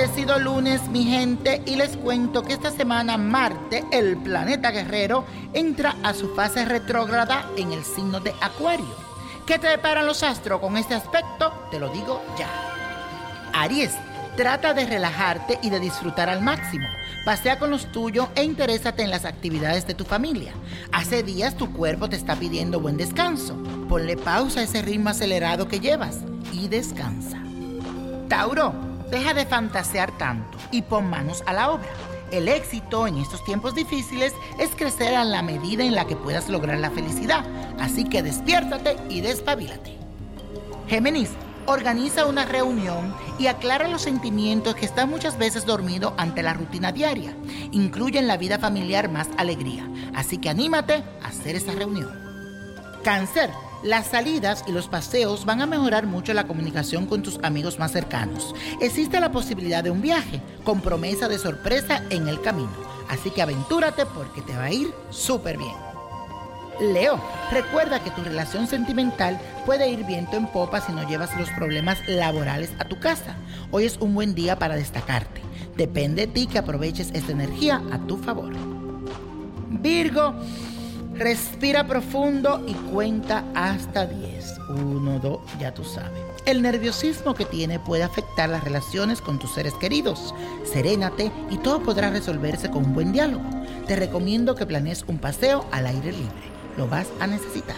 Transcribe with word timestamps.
Bendecido 0.00 0.38
lunes, 0.38 0.88
mi 0.88 1.04
gente, 1.04 1.60
y 1.66 1.76
les 1.76 1.98
cuento 1.98 2.42
que 2.42 2.54
esta 2.54 2.70
semana 2.70 3.18
Marte, 3.18 3.84
el 3.92 4.16
planeta 4.16 4.70
guerrero, 4.70 5.26
entra 5.52 5.94
a 6.02 6.14
su 6.14 6.34
fase 6.34 6.64
retrógrada 6.64 7.44
en 7.58 7.72
el 7.72 7.84
signo 7.84 8.18
de 8.18 8.32
Acuario. 8.40 8.96
¿Qué 9.44 9.58
te 9.58 9.68
deparan 9.68 10.06
los 10.06 10.22
astros 10.22 10.58
con 10.60 10.78
este 10.78 10.94
aspecto? 10.94 11.52
Te 11.70 11.78
lo 11.78 11.90
digo 11.90 12.22
ya. 12.38 12.48
Aries, 13.52 13.92
trata 14.38 14.72
de 14.72 14.86
relajarte 14.86 15.58
y 15.62 15.68
de 15.68 15.80
disfrutar 15.80 16.30
al 16.30 16.40
máximo. 16.40 16.88
Pasea 17.26 17.58
con 17.58 17.68
los 17.70 17.92
tuyos 17.92 18.28
e 18.36 18.42
interésate 18.42 19.02
en 19.02 19.10
las 19.10 19.26
actividades 19.26 19.86
de 19.86 19.92
tu 19.92 20.04
familia. 20.04 20.54
Hace 20.92 21.22
días 21.22 21.56
tu 21.56 21.74
cuerpo 21.74 22.08
te 22.08 22.16
está 22.16 22.36
pidiendo 22.36 22.80
buen 22.80 22.96
descanso. 22.96 23.54
Ponle 23.86 24.16
pausa 24.16 24.60
a 24.60 24.62
ese 24.62 24.80
ritmo 24.80 25.10
acelerado 25.10 25.68
que 25.68 25.78
llevas 25.78 26.20
y 26.54 26.68
descansa. 26.68 27.38
Tauro, 28.28 28.89
deja 29.10 29.34
de 29.34 29.46
fantasear 29.46 30.16
tanto 30.16 30.58
y 30.70 30.82
pon 30.82 31.08
manos 31.08 31.42
a 31.46 31.52
la 31.52 31.70
obra. 31.70 31.88
El 32.30 32.48
éxito 32.48 33.06
en 33.06 33.16
estos 33.16 33.44
tiempos 33.44 33.74
difíciles 33.74 34.32
es 34.58 34.70
crecer 34.76 35.14
a 35.14 35.24
la 35.24 35.42
medida 35.42 35.84
en 35.84 35.94
la 35.94 36.06
que 36.06 36.16
puedas 36.16 36.48
lograr 36.48 36.78
la 36.78 36.90
felicidad. 36.90 37.44
Así 37.80 38.04
que 38.04 38.22
despiértate 38.22 38.96
y 39.08 39.20
despabilate. 39.20 39.98
Géminis, 40.86 41.30
organiza 41.66 42.26
una 42.26 42.44
reunión 42.44 43.14
y 43.38 43.46
aclara 43.46 43.88
los 43.88 44.02
sentimientos 44.02 44.74
que 44.74 44.86
están 44.86 45.10
muchas 45.10 45.38
veces 45.38 45.66
dormidos 45.66 46.12
ante 46.16 46.42
la 46.42 46.54
rutina 46.54 46.92
diaria. 46.92 47.34
Incluye 47.72 48.18
en 48.18 48.28
la 48.28 48.36
vida 48.36 48.58
familiar 48.58 49.08
más 49.08 49.28
alegría. 49.36 49.88
Así 50.14 50.38
que 50.38 50.50
anímate 50.50 51.02
a 51.22 51.28
hacer 51.28 51.56
esa 51.56 51.72
reunión. 51.72 52.10
Cáncer, 53.02 53.50
las 53.82 54.08
salidas 54.08 54.64
y 54.66 54.72
los 54.72 54.88
paseos 54.88 55.44
van 55.44 55.62
a 55.62 55.66
mejorar 55.66 56.06
mucho 56.06 56.34
la 56.34 56.46
comunicación 56.46 57.06
con 57.06 57.22
tus 57.22 57.38
amigos 57.42 57.78
más 57.78 57.92
cercanos. 57.92 58.54
Existe 58.80 59.20
la 59.20 59.32
posibilidad 59.32 59.82
de 59.82 59.90
un 59.90 60.02
viaje 60.02 60.40
con 60.64 60.80
promesa 60.80 61.28
de 61.28 61.38
sorpresa 61.38 62.02
en 62.10 62.28
el 62.28 62.40
camino. 62.40 62.72
Así 63.08 63.30
que 63.30 63.42
aventúrate 63.42 64.06
porque 64.06 64.42
te 64.42 64.56
va 64.56 64.64
a 64.64 64.72
ir 64.72 64.92
súper 65.10 65.56
bien. 65.56 65.74
Leo, 66.80 67.20
recuerda 67.50 68.02
que 68.02 68.10
tu 68.10 68.22
relación 68.22 68.66
sentimental 68.66 69.38
puede 69.66 69.90
ir 69.90 70.04
viento 70.04 70.36
en 70.36 70.46
popa 70.46 70.80
si 70.80 70.92
no 70.92 71.06
llevas 71.06 71.36
los 71.38 71.50
problemas 71.50 71.98
laborales 72.08 72.72
a 72.78 72.86
tu 72.86 72.98
casa. 72.98 73.36
Hoy 73.70 73.84
es 73.84 73.98
un 73.98 74.14
buen 74.14 74.34
día 74.34 74.58
para 74.58 74.76
destacarte. 74.76 75.42
Depende 75.76 76.26
de 76.26 76.32
ti 76.32 76.46
que 76.46 76.58
aproveches 76.58 77.10
esta 77.12 77.32
energía 77.32 77.82
a 77.92 77.98
tu 77.98 78.16
favor. 78.16 78.52
Virgo, 79.68 80.34
respira 81.20 81.86
profundo 81.86 82.64
y 82.66 82.72
cuenta 82.72 83.44
hasta 83.54 84.06
10. 84.06 84.58
1, 84.70 85.18
2, 85.18 85.40
ya 85.60 85.74
tú 85.74 85.84
sabes. 85.84 86.18
El 86.46 86.62
nerviosismo 86.62 87.34
que 87.34 87.44
tiene 87.44 87.78
puede 87.78 88.02
afectar 88.02 88.48
las 88.48 88.64
relaciones 88.64 89.20
con 89.20 89.38
tus 89.38 89.52
seres 89.52 89.74
queridos. 89.74 90.34
Serénate 90.64 91.30
y 91.50 91.58
todo 91.58 91.82
podrá 91.82 92.08
resolverse 92.08 92.70
con 92.70 92.86
un 92.86 92.94
buen 92.94 93.12
diálogo. 93.12 93.44
Te 93.86 93.96
recomiendo 93.96 94.54
que 94.54 94.64
planees 94.64 95.04
un 95.08 95.18
paseo 95.18 95.66
al 95.72 95.86
aire 95.86 96.12
libre. 96.12 96.50
Lo 96.78 96.88
vas 96.88 97.08
a 97.20 97.26
necesitar. 97.26 97.76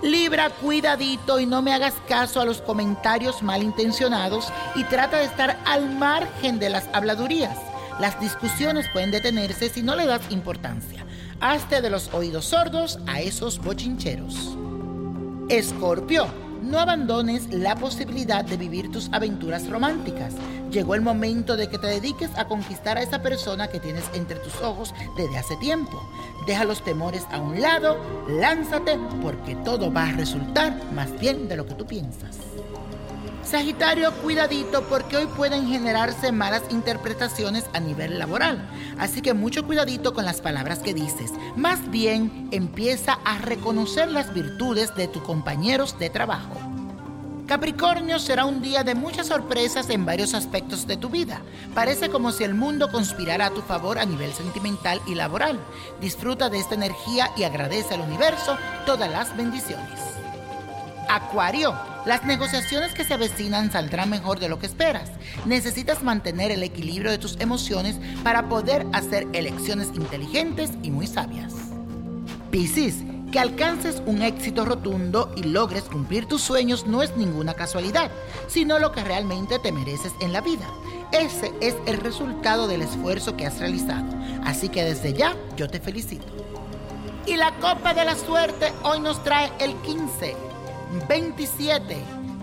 Libra, 0.00 0.50
cuidadito 0.50 1.40
y 1.40 1.46
no 1.46 1.62
me 1.62 1.74
hagas 1.74 1.94
caso 2.08 2.40
a 2.40 2.44
los 2.44 2.62
comentarios 2.62 3.42
malintencionados 3.42 4.52
y 4.76 4.84
trata 4.84 5.18
de 5.18 5.24
estar 5.24 5.58
al 5.66 5.98
margen 5.98 6.60
de 6.60 6.70
las 6.70 6.88
habladurías. 6.92 7.58
Las 7.98 8.20
discusiones 8.20 8.86
pueden 8.92 9.10
detenerse 9.10 9.68
si 9.68 9.82
no 9.82 9.96
le 9.96 10.06
das 10.06 10.22
importancia. 10.30 11.04
Hazte 11.42 11.80
de 11.80 11.88
los 11.88 12.12
oídos 12.12 12.44
sordos 12.44 12.98
a 13.06 13.22
esos 13.22 13.60
bochincheros. 13.60 14.58
Escorpio, 15.48 16.26
no 16.62 16.78
abandones 16.78 17.50
la 17.50 17.76
posibilidad 17.76 18.44
de 18.44 18.58
vivir 18.58 18.92
tus 18.92 19.08
aventuras 19.10 19.66
románticas. 19.70 20.34
Llegó 20.70 20.94
el 20.94 21.00
momento 21.00 21.56
de 21.56 21.70
que 21.70 21.78
te 21.78 21.86
dediques 21.86 22.28
a 22.36 22.44
conquistar 22.44 22.98
a 22.98 23.02
esa 23.02 23.22
persona 23.22 23.68
que 23.68 23.80
tienes 23.80 24.04
entre 24.12 24.38
tus 24.38 24.54
ojos 24.56 24.94
desde 25.16 25.38
hace 25.38 25.56
tiempo. 25.56 26.06
Deja 26.46 26.66
los 26.66 26.84
temores 26.84 27.24
a 27.30 27.40
un 27.40 27.58
lado, 27.58 27.96
lánzate 28.28 28.98
porque 29.22 29.56
todo 29.56 29.90
va 29.90 30.10
a 30.10 30.12
resultar 30.12 30.76
más 30.92 31.18
bien 31.18 31.48
de 31.48 31.56
lo 31.56 31.64
que 31.64 31.74
tú 31.74 31.86
piensas. 31.86 32.36
Sagitario, 33.44 34.12
cuidadito 34.22 34.82
porque 34.82 35.16
hoy 35.16 35.26
pueden 35.26 35.66
generarse 35.66 36.30
malas 36.30 36.62
interpretaciones 36.70 37.64
a 37.72 37.80
nivel 37.80 38.18
laboral. 38.18 38.68
Así 38.98 39.22
que 39.22 39.34
mucho 39.34 39.66
cuidadito 39.66 40.14
con 40.14 40.24
las 40.24 40.40
palabras 40.40 40.80
que 40.80 40.94
dices. 40.94 41.32
Más 41.56 41.90
bien 41.90 42.48
empieza 42.52 43.18
a 43.24 43.38
reconocer 43.38 44.10
las 44.10 44.32
virtudes 44.32 44.94
de 44.94 45.08
tus 45.08 45.22
compañeros 45.22 45.98
de 45.98 46.10
trabajo. 46.10 46.54
Capricornio 47.50 48.20
será 48.20 48.44
un 48.44 48.62
día 48.62 48.84
de 48.84 48.94
muchas 48.94 49.26
sorpresas 49.26 49.90
en 49.90 50.06
varios 50.06 50.34
aspectos 50.34 50.86
de 50.86 50.96
tu 50.96 51.08
vida. 51.08 51.40
Parece 51.74 52.08
como 52.08 52.30
si 52.30 52.44
el 52.44 52.54
mundo 52.54 52.92
conspirara 52.92 53.46
a 53.46 53.50
tu 53.50 53.62
favor 53.62 53.98
a 53.98 54.04
nivel 54.04 54.32
sentimental 54.32 55.00
y 55.08 55.16
laboral. 55.16 55.58
Disfruta 56.00 56.48
de 56.48 56.60
esta 56.60 56.76
energía 56.76 57.32
y 57.36 57.42
agradece 57.42 57.94
al 57.94 58.02
universo 58.02 58.56
todas 58.86 59.10
las 59.10 59.36
bendiciones. 59.36 59.98
Acuario, 61.12 61.74
las 62.06 62.24
negociaciones 62.24 62.94
que 62.94 63.02
se 63.02 63.14
avecinan 63.14 63.72
saldrán 63.72 64.10
mejor 64.10 64.38
de 64.38 64.48
lo 64.48 64.60
que 64.60 64.66
esperas. 64.66 65.10
Necesitas 65.44 66.04
mantener 66.04 66.52
el 66.52 66.62
equilibrio 66.62 67.10
de 67.10 67.18
tus 67.18 67.36
emociones 67.40 67.96
para 68.22 68.48
poder 68.48 68.86
hacer 68.92 69.26
elecciones 69.32 69.88
inteligentes 69.94 70.70
y 70.84 70.92
muy 70.92 71.08
sabias. 71.08 71.52
Piscis, 72.52 73.02
que 73.32 73.40
alcances 73.40 74.00
un 74.06 74.22
éxito 74.22 74.64
rotundo 74.64 75.32
y 75.36 75.42
logres 75.42 75.82
cumplir 75.82 76.26
tus 76.26 76.42
sueños 76.42 76.86
no 76.86 77.02
es 77.02 77.16
ninguna 77.16 77.54
casualidad, 77.54 78.12
sino 78.46 78.78
lo 78.78 78.92
que 78.92 79.02
realmente 79.02 79.58
te 79.58 79.72
mereces 79.72 80.12
en 80.20 80.32
la 80.32 80.42
vida. 80.42 80.68
Ese 81.10 81.52
es 81.60 81.74
el 81.86 81.96
resultado 81.96 82.68
del 82.68 82.82
esfuerzo 82.82 83.36
que 83.36 83.46
has 83.46 83.58
realizado. 83.58 84.06
Así 84.44 84.68
que 84.68 84.84
desde 84.84 85.12
ya 85.12 85.34
yo 85.56 85.68
te 85.68 85.80
felicito. 85.80 86.26
Y 87.26 87.36
la 87.36 87.50
copa 87.56 87.94
de 87.94 88.04
la 88.04 88.14
suerte 88.14 88.72
hoy 88.84 89.00
nos 89.00 89.22
trae 89.24 89.50
el 89.58 89.74
15, 89.82 90.49
27, 91.08 91.96